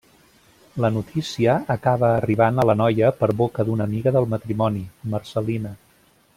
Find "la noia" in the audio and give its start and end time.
2.69-3.13